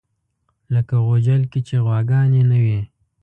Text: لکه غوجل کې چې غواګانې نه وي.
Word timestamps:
لکه 0.73 0.95
غوجل 1.05 1.41
کې 1.51 1.59
چې 1.67 1.75
غواګانې 1.85 2.41
نه 2.51 2.57
وي. 2.63 2.79